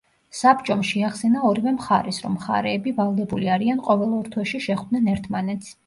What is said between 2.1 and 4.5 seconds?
რომ მხარეები ვალდებული არიან ყოველ ორ